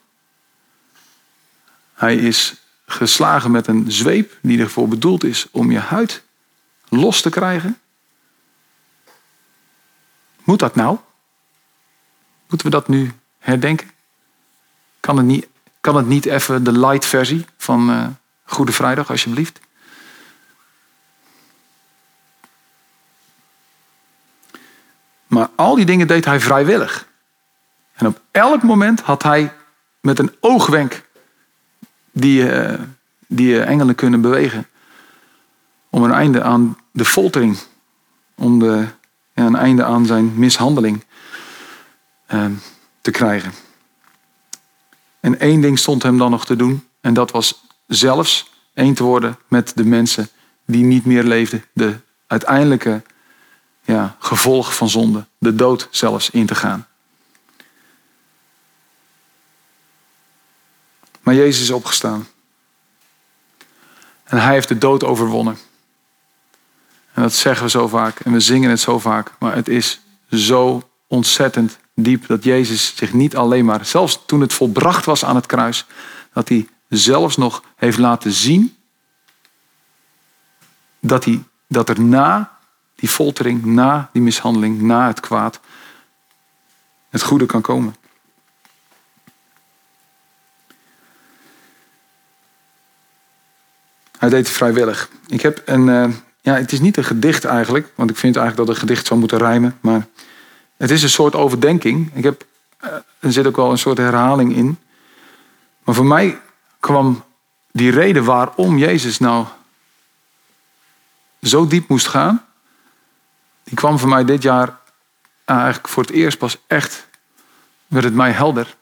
Hij 1.94 2.16
is 2.16 2.56
geslagen 2.86 3.52
met 3.52 3.68
een 3.68 3.92
zweep 3.92 4.38
die 4.42 4.60
ervoor 4.60 4.88
bedoeld 4.88 5.24
is 5.24 5.48
om 5.52 5.72
je 5.72 5.80
huid 5.80 6.24
los 6.90 7.22
te 7.22 7.30
krijgen. 7.30 7.80
Moet 10.44 10.60
dat 10.60 10.76
nou? 10.76 10.98
Moeten 12.48 12.68
we 12.68 12.74
dat 12.76 12.88
nu 12.88 13.12
herdenken? 13.40 13.92
Kan 15.00 15.18
het 15.18 15.26
niet, 15.26 15.48
kan 15.82 15.96
het 15.96 16.08
niet 16.08 16.26
even 16.26 16.64
de 16.64 16.80
light 16.80 17.06
versie 17.06 17.46
van 17.58 17.90
uh, 17.90 18.08
Goede 18.44 18.72
Vrijdag, 18.72 19.10
alsjeblieft? 19.10 19.60
Maar 25.34 25.50
al 25.56 25.76
die 25.76 25.86
dingen 25.86 26.08
deed 26.08 26.26
hij 26.26 26.40
vrijwillig. 26.40 27.08
En 27.94 28.08
op 28.08 28.22
elk 28.32 28.64
moment 28.64 29.02
had 29.02 29.24
hij 29.24 29.54
met 30.02 30.20
een 30.20 30.36
oogwenk 30.40 31.06
die, 32.12 32.44
uh, 32.44 32.74
die 33.28 33.62
engelen 33.62 33.96
kunnen 33.96 34.22
bewegen. 34.22 34.68
Om 35.90 36.04
een 36.04 36.12
einde 36.12 36.44
aan 36.44 36.78
de 36.92 37.06
foltering, 37.06 37.58
om 38.36 38.60
de, 38.60 38.86
ja, 39.34 39.46
een 39.46 39.56
einde 39.56 39.84
aan 39.84 40.06
zijn 40.06 40.34
mishandeling 40.36 41.04
uh, 42.34 42.46
te 43.02 43.12
krijgen. 43.12 43.52
En 45.20 45.40
één 45.40 45.62
ding 45.62 45.80
stond 45.80 46.04
hem 46.04 46.18
dan 46.18 46.32
nog 46.32 46.46
te 46.46 46.56
doen, 46.56 46.88
en 47.02 47.14
dat 47.14 47.32
was 47.32 47.66
zelfs 47.88 48.52
één 48.74 48.94
te 48.94 49.04
worden 49.04 49.38
met 49.48 49.72
de 49.76 49.86
mensen 49.86 50.30
die 50.66 50.84
niet 50.84 51.06
meer 51.06 51.24
leefden. 51.24 51.64
De 51.74 51.96
uiteindelijke 52.28 53.02
ja, 53.84 54.16
gevolg 54.20 54.76
van 54.76 54.90
zonde, 54.90 55.26
de 55.38 55.56
dood 55.56 55.88
zelfs 55.92 56.30
in 56.30 56.46
te 56.46 56.56
gaan. 56.56 56.88
Maar 61.22 61.36
Jezus 61.36 61.62
is 61.62 61.72
opgestaan. 61.72 62.28
En 64.24 64.42
hij 64.42 64.54
heeft 64.54 64.68
de 64.68 64.78
dood 64.78 65.04
overwonnen. 65.04 65.58
En 67.14 67.22
dat 67.22 67.34
zeggen 67.34 67.64
we 67.64 67.70
zo 67.70 67.88
vaak 67.88 68.20
en 68.20 68.32
we 68.32 68.40
zingen 68.40 68.70
het 68.70 68.80
zo 68.80 69.00
vaak, 69.00 69.32
maar 69.40 69.56
het 69.56 69.68
is 69.68 70.02
zo 70.32 70.90
ontzettend 71.08 71.78
diep 71.96 72.28
dat 72.28 72.44
Jezus 72.44 72.96
zich 72.96 73.14
niet 73.14 73.36
alleen 73.36 73.66
maar, 73.66 73.86
zelfs 73.86 74.20
toen 74.26 74.42
het 74.42 74.54
volbracht 74.54 75.06
was 75.06 75.26
aan 75.26 75.36
het 75.36 75.46
kruis, 75.46 75.86
dat 76.34 76.50
hij 76.50 76.68
zelfs 76.90 77.38
nog 77.38 77.64
heeft 77.76 77.98
laten 77.98 78.32
zien 78.32 78.78
dat, 81.00 81.26
hij, 81.26 81.44
dat 81.68 81.90
er 81.90 82.02
na 82.02 82.58
die 82.96 83.10
foltering, 83.10 83.66
na 83.66 84.10
die 84.12 84.22
mishandeling, 84.22 84.82
na 84.82 85.08
het 85.08 85.20
kwaad, 85.20 85.60
het 87.10 87.22
goede 87.22 87.46
kan 87.46 87.62
komen. 87.62 87.96
Hij 94.18 94.30
deed 94.30 94.48
het 94.48 94.56
vrijwillig. 94.56 95.10
Ik 95.28 95.42
heb 95.42 95.62
een, 95.66 95.88
uh, 95.88 96.10
ja, 96.42 96.54
het 96.54 96.72
is 96.72 96.80
niet 96.80 96.98
een 96.98 97.04
gedicht 97.04 97.46
eigenlijk, 97.46 97.92
want 97.96 98.10
ik 98.10 98.18
vind 98.18 98.36
eigenlijk 98.36 98.68
dat 98.68 98.76
een 98.76 98.82
gedicht 98.82 99.06
zou 99.08 99.20
moeten 99.20 99.38
rijmen, 99.38 99.78
maar 99.82 100.08
het 100.78 100.92
is 100.92 101.04
een 101.04 101.10
soort 101.10 101.36
overdenking. 101.36 102.12
Ik 102.14 102.24
heb, 102.24 102.46
uh, 102.84 102.90
er 103.20 103.32
zit 103.32 103.48
ook 103.48 103.56
wel 103.56 103.72
een 103.72 103.78
soort 103.78 103.98
herhaling 103.98 104.56
in. 104.56 104.78
Maar 105.84 105.96
voor 105.96 106.06
mij 106.06 106.42
kwam 106.80 107.24
die 107.72 107.92
reden 107.92 108.24
waarom 108.24 108.78
Jezus 108.78 109.20
nou 109.20 109.46
zo 111.42 111.68
diep 111.68 111.88
moest 111.88 112.08
gaan, 112.08 112.46
die 113.64 113.76
kwam 113.76 114.00
voor 114.00 114.10
mij 114.10 114.26
dit 114.26 114.42
jaar 114.42 114.80
eigenlijk 115.46 115.88
voor 115.88 116.04
het 116.04 116.12
eerst 116.12 116.38
pas 116.38 116.58
echt, 116.68 117.08
werd 117.88 118.06
het 118.06 118.14
mij 118.14 118.32
helder. 118.32 118.76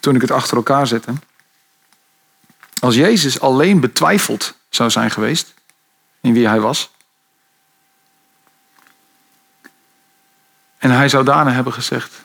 Toen 0.00 0.14
ik 0.14 0.20
het 0.20 0.30
achter 0.30 0.56
elkaar 0.56 0.86
zette. 0.86 1.12
Als 2.80 2.94
Jezus 2.94 3.40
alleen 3.40 3.80
betwijfeld 3.80 4.54
zou 4.68 4.90
zijn 4.90 5.10
geweest 5.10 5.54
in 6.20 6.32
wie 6.32 6.48
hij 6.48 6.60
was. 6.60 6.90
En 10.78 10.90
hij 10.90 11.08
zou 11.08 11.24
daarna 11.24 11.52
hebben 11.52 11.72
gezegd: 11.72 12.22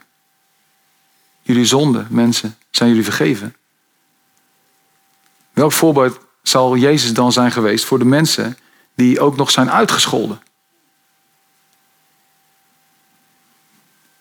Jullie 1.41 1.65
zonden, 1.65 2.07
mensen, 2.09 2.57
zijn 2.69 2.89
jullie 2.89 3.03
vergeven. 3.03 3.55
Welk 5.53 5.71
voorbeeld 5.71 6.19
zal 6.41 6.75
Jezus 6.75 7.13
dan 7.13 7.31
zijn 7.31 7.51
geweest 7.51 7.85
voor 7.85 7.99
de 7.99 8.05
mensen 8.05 8.57
die 8.95 9.19
ook 9.19 9.35
nog 9.35 9.51
zijn 9.51 9.71
uitgescholden? 9.71 10.41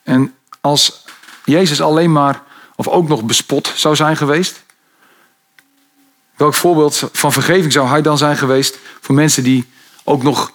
En 0.09 0.35
als 0.61 1.05
Jezus 1.45 1.81
alleen 1.81 2.13
maar, 2.13 2.43
of 2.77 2.89
ook 2.89 3.09
nog 3.09 3.25
bespot 3.25 3.73
zou 3.75 3.97
zijn 3.97 4.17
geweest, 4.17 4.63
welk 6.37 6.55
voorbeeld 6.55 7.11
van 7.13 7.33
vergeving 7.33 7.73
zou 7.73 7.89
hij 7.89 8.03
dan 8.03 8.19
zijn 8.19 8.37
geweest 8.37 8.79
voor 9.01 9.15
mensen 9.15 9.43
die 9.43 9.67
ook 10.05 10.23
nog 10.23 10.53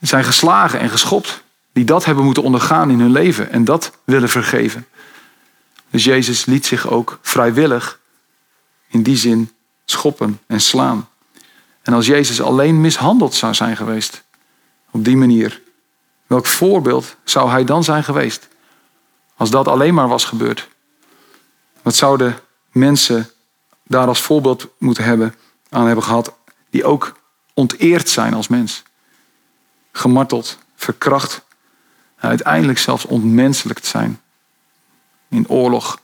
zijn 0.00 0.24
geslagen 0.24 0.80
en 0.80 0.90
geschopt, 0.90 1.42
die 1.72 1.84
dat 1.84 2.04
hebben 2.04 2.24
moeten 2.24 2.42
ondergaan 2.42 2.90
in 2.90 3.00
hun 3.00 3.12
leven 3.12 3.50
en 3.50 3.64
dat 3.64 3.92
willen 4.04 4.28
vergeven? 4.28 4.86
Dus 5.90 6.04
Jezus 6.04 6.44
liet 6.44 6.66
zich 6.66 6.88
ook 6.88 7.18
vrijwillig 7.22 8.00
in 8.88 9.02
die 9.02 9.16
zin 9.16 9.52
schoppen 9.84 10.40
en 10.46 10.60
slaan. 10.60 11.08
En 11.82 11.92
als 11.92 12.06
Jezus 12.06 12.40
alleen 12.40 12.80
mishandeld 12.80 13.34
zou 13.34 13.54
zijn 13.54 13.76
geweest, 13.76 14.24
op 14.90 15.04
die 15.04 15.16
manier, 15.16 15.60
welk 16.28 16.46
voorbeeld 16.46 17.16
zou 17.24 17.50
hij 17.50 17.64
dan 17.64 17.84
zijn 17.84 18.04
geweest? 18.04 18.48
Als 19.36 19.50
dat 19.50 19.68
alleen 19.68 19.94
maar 19.94 20.08
was 20.08 20.24
gebeurd. 20.24 20.68
Wat 21.82 21.94
zouden 21.94 22.38
mensen 22.70 23.30
daar 23.82 24.06
als 24.06 24.20
voorbeeld 24.20 24.66
moeten 24.78 25.04
hebben, 25.04 25.34
aan 25.68 25.86
hebben 25.86 26.04
gehad, 26.04 26.34
die 26.70 26.84
ook 26.84 27.20
onteerd 27.54 28.08
zijn 28.08 28.34
als 28.34 28.48
mens? 28.48 28.82
Gemarteld, 29.92 30.58
verkracht, 30.74 31.44
uiteindelijk 32.16 32.78
zelfs 32.78 33.04
ontmenselijkt 33.04 33.86
zijn. 33.86 34.20
In 35.28 35.48
oorlog. 35.48 36.00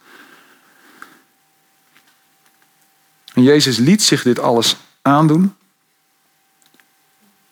En 3.35 3.43
Jezus 3.43 3.77
liet 3.77 4.03
zich 4.03 4.23
dit 4.23 4.39
alles 4.39 4.77
aandoen. 5.03 5.57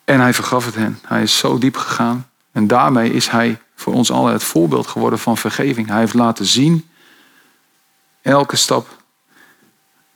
En 0.05 0.21
hij 0.21 0.35
vergaf 0.35 0.65
het 0.65 0.75
hen. 0.75 0.99
Hij 1.03 1.23
is 1.23 1.39
zo 1.39 1.59
diep 1.59 1.77
gegaan. 1.77 2.32
En 2.53 2.67
daarmee 2.67 3.13
is 3.13 3.29
hij 3.29 3.61
voor 3.75 3.95
ons 3.95 4.11
allen 4.11 4.33
het 4.33 4.45
voorbeeld 4.45 4.87
geworden 4.87 5.19
van 5.19 5.37
vergeving. 5.37 5.89
Hij 5.89 5.99
heeft 5.99 6.15
laten 6.15 6.45
zien, 6.45 6.89
elke 8.23 8.57
stap. 8.57 9.03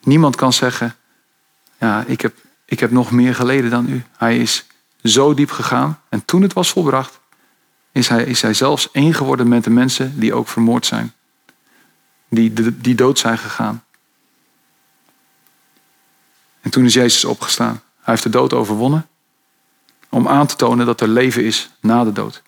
Niemand 0.03 0.37
kan 0.37 0.53
zeggen, 0.53 0.97
ja, 1.81 2.05
ik 2.07 2.21
heb, 2.21 2.35
ik 2.65 2.81
heb 2.81 2.91
nog 2.91 3.11
meer 3.11 3.35
geleden 3.35 3.71
dan 3.71 3.89
u. 3.89 4.05
Hij 4.17 4.39
is 4.39 4.67
zo 5.03 5.35
diep 5.35 5.51
gegaan. 5.51 6.01
En 6.09 6.25
toen 6.25 6.43
het 6.43 6.53
was 6.53 6.71
volbracht, 6.71 7.21
is 7.93 8.09
hij, 8.09 8.25
is 8.25 8.43
hij 8.43 8.55
zelfs 8.55 8.91
één 8.91 9.15
geworden 9.15 9.49
met 9.49 9.65
de 9.65 9.71
mensen 9.71 10.21
die 10.21 10.35
ook 10.35 10.49
vermoord 10.49 10.87
zijn. 10.87 11.13
Die, 12.29 12.81
die 12.81 12.95
dood 12.95 13.19
zijn 13.19 13.39
gegaan. 13.39 13.85
En 16.61 16.71
toen 16.71 16.85
is 16.85 16.95
Jezus 16.95 17.25
opgestaan. 17.25 17.83
Hij 17.97 18.15
heeft 18.15 18.23
de 18.23 18.29
dood 18.29 18.53
overwonnen. 18.53 19.09
Om 20.17 20.29
aan 20.29 20.47
te 20.47 20.57
tonen 20.57 20.87
dat 20.87 21.01
er 21.01 21.09
leven 21.09 21.45
is 21.45 21.71
na 21.81 22.05
de 22.05 22.13
dood. 22.13 22.43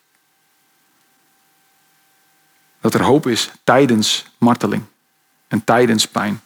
Dat 2.81 2.95
er 2.95 3.03
hoop 3.03 3.27
is 3.27 3.51
tijdens 3.65 4.27
marteling 4.39 4.85
en 5.49 5.65
tijdens 5.65 6.09
pijn. 6.09 6.41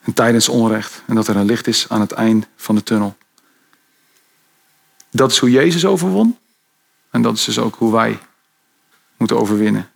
En 0.00 0.12
tijdens 0.12 0.48
onrecht. 0.48 1.02
En 1.06 1.14
dat 1.14 1.28
er 1.28 1.36
een 1.36 1.44
licht 1.44 1.66
is 1.66 1.88
aan 1.88 2.00
het 2.00 2.12
eind 2.12 2.46
van 2.56 2.74
de 2.74 2.82
tunnel. 2.82 3.16
Dat 5.10 5.30
is 5.30 5.38
hoe 5.38 5.50
Jezus 5.50 5.84
overwon. 5.84 6.38
En 7.10 7.22
dat 7.22 7.34
is 7.34 7.44
dus 7.44 7.58
ook 7.58 7.74
hoe 7.74 7.92
wij 7.92 8.18
moeten 9.16 9.38
overwinnen. 9.38 9.90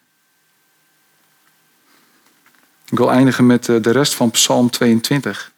Ik 2.91 2.99
wil 2.99 3.11
eindigen 3.11 3.47
met 3.47 3.69
eh, 3.69 3.83
de 3.83 3.91
rest 3.91 4.15
van 4.15 4.31
Psalm 4.31 4.71
22. 4.71 5.53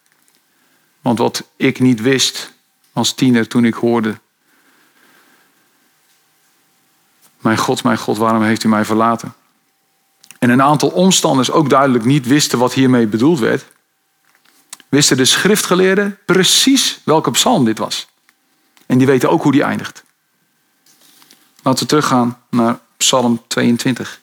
Want 1.01 1.17
wat 1.17 1.43
ik 1.55 1.79
niet 1.79 2.01
wist 2.01 2.59
als 2.93 3.13
tiener 3.13 3.47
toen 3.47 3.65
ik 3.65 3.73
hoorde 3.73 4.19
Mijn 7.41 7.57
God, 7.57 7.83
mijn 7.83 7.97
God, 7.97 8.17
waarom 8.17 8.43
heeft 8.43 8.63
u 8.63 8.67
mij 8.67 8.85
verlaten? 8.85 9.33
En 10.39 10.49
een 10.49 10.61
aantal 10.61 10.89
omstanders 10.89 11.51
ook 11.51 11.69
duidelijk 11.69 12.05
niet 12.05 12.27
wisten 12.27 12.59
wat 12.59 12.73
hiermee 12.73 13.07
bedoeld 13.07 13.39
werd, 13.39 13.65
wisten 14.89 15.17
de 15.17 15.25
schriftgeleerden 15.25 16.17
precies 16.25 16.99
welke 17.03 17.31
psalm 17.31 17.65
dit 17.65 17.77
was. 17.77 18.07
En 18.85 18.97
die 18.97 19.07
weten 19.07 19.29
ook 19.29 19.43
hoe 19.43 19.51
die 19.51 19.63
eindigt. 19.63 20.03
Laten 21.61 21.83
we 21.83 21.89
teruggaan 21.89 22.41
naar 22.49 22.79
Psalm 22.97 23.43
22. 23.47 24.21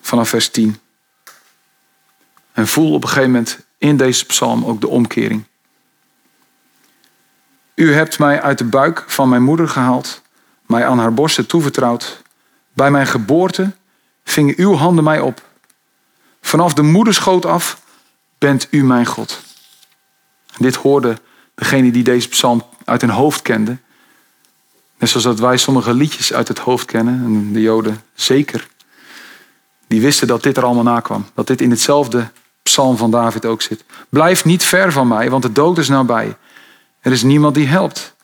Vanaf 0.00 0.28
vers 0.28 0.50
10. 0.50 0.80
En 2.58 2.68
voel 2.68 2.92
op 2.92 3.02
een 3.02 3.08
gegeven 3.08 3.30
moment 3.30 3.58
in 3.78 3.96
deze 3.96 4.26
psalm 4.26 4.64
ook 4.64 4.80
de 4.80 4.88
omkering. 4.88 5.44
U 7.74 7.94
hebt 7.94 8.18
mij 8.18 8.42
uit 8.42 8.58
de 8.58 8.64
buik 8.64 9.04
van 9.06 9.28
mijn 9.28 9.42
moeder 9.42 9.68
gehaald, 9.68 10.22
mij 10.66 10.86
aan 10.86 10.98
haar 10.98 11.14
borsten 11.14 11.46
toevertrouwd. 11.46 12.22
Bij 12.72 12.90
mijn 12.90 13.06
geboorte 13.06 13.70
vingen 14.24 14.54
uw 14.56 14.74
handen 14.74 15.04
mij 15.04 15.20
op. 15.20 15.42
Vanaf 16.40 16.74
de 16.74 16.82
moederschoot 16.82 17.46
af 17.46 17.80
bent 18.38 18.68
u 18.70 18.84
mijn 18.84 19.06
God. 19.06 19.40
Dit 20.56 20.74
hoorde 20.74 21.18
degene 21.54 21.90
die 21.90 22.04
deze 22.04 22.28
psalm 22.28 22.62
uit 22.84 23.00
hun 23.00 23.10
hoofd 23.10 23.42
kende. 23.42 23.76
Net 24.96 25.08
zoals 25.08 25.26
dat 25.26 25.38
wij 25.38 25.56
sommige 25.56 25.94
liedjes 25.94 26.32
uit 26.32 26.48
het 26.48 26.58
hoofd 26.58 26.86
kennen, 26.86 27.24
en 27.24 27.52
de 27.52 27.60
Joden 27.60 28.02
zeker. 28.14 28.68
Die 29.86 30.00
wisten 30.00 30.26
dat 30.26 30.42
dit 30.42 30.56
er 30.56 30.64
allemaal 30.64 30.82
nakwam. 30.82 31.26
Dat 31.34 31.46
dit 31.46 31.60
in 31.60 31.70
hetzelfde 31.70 32.30
psalm 32.68 32.96
van 32.96 33.10
David 33.10 33.44
ook 33.44 33.62
zit. 33.62 33.84
Blijf 34.08 34.44
niet 34.44 34.64
ver 34.64 34.92
van 34.92 35.08
mij, 35.08 35.30
want 35.30 35.42
de 35.42 35.52
dood 35.52 35.78
is 35.78 35.88
nabij. 35.88 36.36
Er 37.00 37.12
is 37.12 37.22
niemand 37.22 37.54
die 37.54 37.66
helpt. 37.66 38.14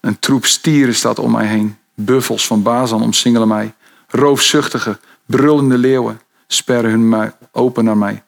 Een 0.00 0.18
troep 0.18 0.46
stieren 0.46 0.94
staat 0.94 1.18
om 1.18 1.30
mij 1.30 1.46
heen. 1.46 1.76
Buffels 1.94 2.46
van 2.46 2.62
Bazan 2.62 3.02
omsingelen 3.02 3.48
mij. 3.48 3.74
Roofzuchtige, 4.08 4.98
brullende 5.26 5.78
leeuwen 5.78 6.20
sperren 6.46 6.90
hun 6.90 7.32
open 7.52 7.84
naar 7.84 7.96
mij. 7.96 8.22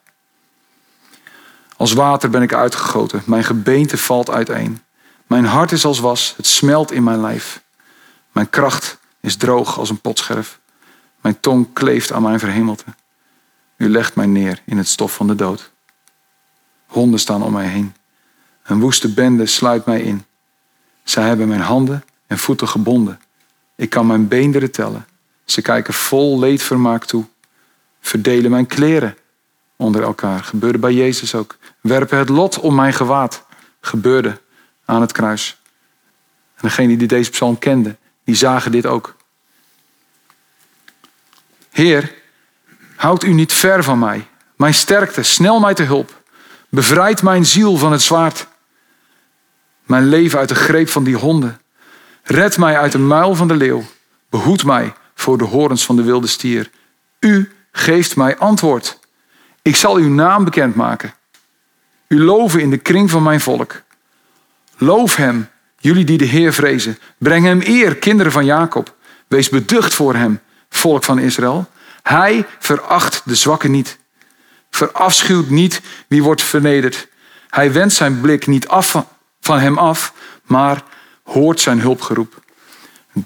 Als 1.77 1.93
water 1.93 2.29
ben 2.29 2.41
ik 2.41 2.53
uitgegoten. 2.53 3.21
Mijn 3.25 3.43
gebeente 3.43 3.97
valt 3.97 4.29
uiteen. 4.29 4.81
Mijn 5.27 5.45
hart 5.45 5.71
is 5.71 5.85
als 5.85 5.99
was. 5.99 6.33
Het 6.37 6.47
smelt 6.47 6.91
in 6.91 7.03
mijn 7.03 7.21
lijf. 7.21 7.63
Mijn 8.31 8.49
kracht 8.49 8.97
is 9.21 9.35
droog 9.37 9.79
als 9.79 9.89
een 9.89 10.01
potscherf. 10.01 10.59
Mijn 11.21 11.39
tong 11.39 11.73
kleeft 11.73 12.11
aan 12.11 12.21
mijn 12.21 12.39
verhemelte. 12.39 12.85
U 13.77 13.89
legt 13.89 14.15
mij 14.15 14.25
neer 14.25 14.61
in 14.65 14.77
het 14.77 14.87
stof 14.87 15.15
van 15.15 15.27
de 15.27 15.35
dood. 15.35 15.71
Honden 16.85 17.19
staan 17.19 17.43
om 17.43 17.53
mij 17.53 17.67
heen. 17.67 17.95
Een 18.63 18.79
woeste 18.79 19.13
bende 19.13 19.45
sluit 19.45 19.85
mij 19.85 20.01
in. 20.01 20.25
Zij 21.03 21.27
hebben 21.27 21.47
mijn 21.47 21.61
handen 21.61 22.03
en 22.27 22.37
voeten 22.37 22.67
gebonden. 22.67 23.19
Ik 23.75 23.89
kan 23.89 24.07
mijn 24.07 24.27
beenderen 24.27 24.71
tellen. 24.71 25.05
Ze 25.45 25.61
kijken 25.61 25.93
vol 25.93 26.39
leedvermaak 26.39 27.05
toe. 27.05 27.25
Verdelen 28.01 28.51
mijn 28.51 28.67
kleren 28.67 29.17
onder 29.75 30.03
elkaar. 30.03 30.43
Gebeurde 30.43 30.77
bij 30.77 30.93
Jezus 30.93 31.35
ook. 31.35 31.57
Werpen 31.81 32.17
het 32.17 32.29
lot 32.29 32.59
om 32.59 32.75
mijn 32.75 32.93
gewaad. 32.93 33.43
gebeurde 33.81 34.41
aan 34.85 35.01
het 35.01 35.11
kruis. 35.11 35.61
En 36.55 36.61
degenen 36.61 36.97
die 36.97 37.07
deze 37.07 37.29
psalm 37.29 37.59
kenden, 37.59 37.97
die 38.23 38.35
zagen 38.35 38.71
dit 38.71 38.85
ook. 38.85 39.15
Heer, 41.71 42.13
houd 42.95 43.23
u 43.23 43.33
niet 43.33 43.53
ver 43.53 43.83
van 43.83 43.99
mij. 43.99 44.27
Mijn 44.55 44.73
sterkte, 44.73 45.23
snel 45.23 45.59
mij 45.59 45.73
te 45.73 45.83
hulp. 45.83 46.21
Bevrijd 46.69 47.21
mijn 47.21 47.45
ziel 47.45 47.77
van 47.77 47.91
het 47.91 48.01
zwaard. 48.01 48.47
Mijn 49.83 50.07
leven 50.07 50.39
uit 50.39 50.49
de 50.49 50.55
greep 50.55 50.89
van 50.89 51.03
die 51.03 51.15
honden. 51.15 51.61
Red 52.23 52.57
mij 52.57 52.77
uit 52.77 52.91
de 52.91 52.97
muil 52.97 53.35
van 53.35 53.47
de 53.47 53.55
leeuw. 53.55 53.83
Behoed 54.29 54.65
mij 54.65 54.93
voor 55.15 55.37
de 55.37 55.43
horens 55.43 55.85
van 55.85 55.95
de 55.95 56.03
wilde 56.03 56.27
stier. 56.27 56.69
U 57.19 57.51
geeft 57.71 58.15
mij 58.15 58.37
antwoord. 58.37 58.99
Ik 59.61 59.75
zal 59.75 59.95
uw 59.95 60.09
naam 60.09 60.43
bekendmaken. 60.43 61.13
U 62.07 62.23
loven 62.23 62.59
in 62.59 62.69
de 62.69 62.77
kring 62.77 63.09
van 63.09 63.23
mijn 63.23 63.41
volk. 63.41 63.81
Loof 64.77 65.15
hem, 65.15 65.49
jullie 65.77 66.05
die 66.05 66.17
de 66.17 66.25
Heer 66.25 66.53
vrezen. 66.53 66.97
Breng 67.17 67.45
hem 67.45 67.61
eer, 67.63 67.95
kinderen 67.95 68.31
van 68.31 68.45
Jacob. 68.45 68.95
Wees 69.27 69.49
beducht 69.49 69.93
voor 69.93 70.15
hem, 70.15 70.39
volk 70.69 71.03
van 71.03 71.19
Israël. 71.19 71.69
Hij 72.07 72.45
veracht 72.59 73.21
de 73.25 73.35
zwakken 73.35 73.71
niet. 73.71 73.97
Verafschuwt 74.69 75.49
niet 75.49 75.81
wie 76.07 76.23
wordt 76.23 76.41
vernederd. 76.41 77.07
Hij 77.49 77.71
wendt 77.71 77.93
zijn 77.93 78.21
blik 78.21 78.47
niet 78.47 78.67
af 78.67 79.05
van 79.39 79.59
hem 79.59 79.77
af, 79.77 80.13
maar 80.43 80.83
hoort 81.23 81.59
zijn 81.59 81.79
hulpgeroep. 81.79 82.43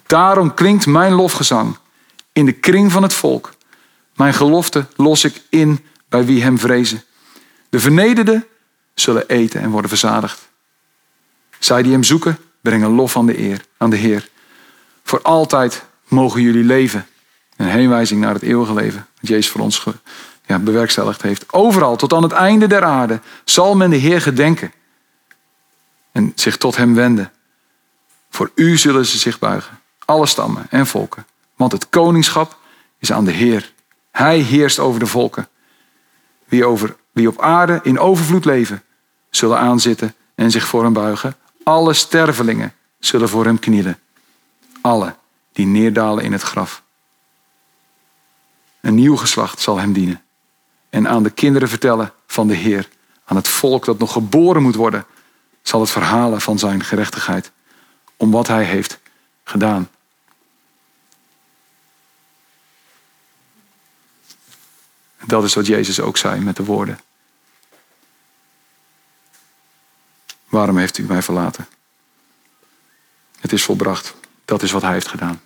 Daarom 0.05 0.53
klinkt 0.53 0.85
mijn 0.85 1.13
lofgezang 1.13 1.77
in 2.33 2.45
de 2.45 2.51
kring 2.51 2.91
van 2.91 3.03
het 3.03 3.13
volk. 3.13 3.53
Mijn 4.15 4.33
gelofte 4.33 4.85
los 4.95 5.23
ik 5.23 5.41
in 5.49 5.85
bij 6.09 6.25
wie 6.25 6.43
hem 6.43 6.59
vrezen. 6.59 7.03
De 7.69 7.79
vernederden 7.79 8.45
zullen 8.93 9.27
eten 9.27 9.61
en 9.61 9.69
worden 9.69 9.89
verzadigd. 9.89 10.49
Zij 11.59 11.81
die 11.83 11.91
hem 11.91 12.03
zoeken, 12.03 12.37
brengen 12.61 12.89
lof 12.89 13.17
aan 13.17 13.25
de 13.25 13.39
eer, 13.39 13.65
aan 13.77 13.89
de 13.89 13.97
Heer. 13.97 14.29
Voor 15.03 15.21
altijd 15.21 15.83
mogen 16.07 16.41
jullie 16.41 16.63
leven. 16.63 17.07
Een 17.59 17.67
heenwijzing 17.67 18.21
naar 18.21 18.33
het 18.33 18.41
eeuwige 18.41 18.73
leven. 18.73 19.07
Dat 19.19 19.29
Jezus 19.29 19.49
voor 19.49 19.61
ons 19.61 19.85
ja, 20.45 20.59
bewerkstelligd 20.59 21.21
heeft. 21.21 21.53
Overal, 21.53 21.95
tot 21.95 22.13
aan 22.13 22.23
het 22.23 22.31
einde 22.31 22.67
der 22.67 22.83
aarde, 22.83 23.19
zal 23.43 23.75
men 23.75 23.89
de 23.89 23.95
Heer 23.95 24.21
gedenken. 24.21 24.71
En 26.11 26.31
zich 26.35 26.57
tot 26.57 26.75
hem 26.75 26.95
wenden. 26.95 27.31
Voor 28.29 28.51
u 28.55 28.77
zullen 28.77 29.05
ze 29.05 29.17
zich 29.17 29.39
buigen. 29.39 29.79
Alle 30.05 30.25
stammen 30.25 30.65
en 30.69 30.87
volken. 30.87 31.25
Want 31.55 31.71
het 31.71 31.89
koningschap 31.89 32.57
is 32.99 33.11
aan 33.11 33.25
de 33.25 33.31
Heer. 33.31 33.73
Hij 34.11 34.39
heerst 34.39 34.79
over 34.79 34.99
de 34.99 35.07
volken. 35.07 35.47
Wie, 36.45 36.65
over, 36.65 36.95
wie 37.11 37.27
op 37.27 37.41
aarde 37.41 37.79
in 37.83 37.99
overvloed 37.99 38.45
leven, 38.45 38.83
zullen 39.29 39.59
aanzitten 39.59 40.15
en 40.35 40.51
zich 40.51 40.67
voor 40.67 40.83
hem 40.83 40.93
buigen. 40.93 41.35
Alle 41.63 41.93
stervelingen 41.93 42.73
zullen 42.99 43.29
voor 43.29 43.45
hem 43.45 43.59
knielen. 43.59 43.99
Alle 44.81 45.15
die 45.51 45.65
neerdalen 45.65 46.23
in 46.23 46.31
het 46.31 46.41
graf. 46.41 46.83
Een 48.81 48.95
nieuw 48.95 49.15
geslacht 49.15 49.59
zal 49.59 49.79
hem 49.79 49.93
dienen. 49.93 50.23
En 50.89 51.07
aan 51.07 51.23
de 51.23 51.29
kinderen 51.29 51.69
vertellen 51.69 52.13
van 52.27 52.47
de 52.47 52.55
Heer. 52.55 52.89
Aan 53.25 53.35
het 53.35 53.47
volk 53.47 53.85
dat 53.85 53.99
nog 53.99 54.11
geboren 54.11 54.61
moet 54.61 54.75
worden, 54.75 55.05
zal 55.61 55.81
het 55.81 55.89
verhalen 55.89 56.41
van 56.41 56.59
zijn 56.59 56.83
gerechtigheid. 56.83 57.51
Om 58.17 58.31
wat 58.31 58.47
hij 58.47 58.63
heeft 58.63 58.99
gedaan. 59.43 59.89
Dat 65.25 65.43
is 65.43 65.53
wat 65.53 65.65
Jezus 65.65 65.99
ook 65.99 66.17
zei 66.17 66.41
met 66.41 66.55
de 66.55 66.63
woorden. 66.63 66.99
Waarom 70.45 70.77
heeft 70.77 70.97
u 70.97 71.03
mij 71.03 71.21
verlaten? 71.21 71.67
Het 73.39 73.53
is 73.53 73.63
volbracht. 73.63 74.15
Dat 74.45 74.63
is 74.63 74.71
wat 74.71 74.81
hij 74.81 74.91
heeft 74.91 75.07
gedaan. 75.07 75.41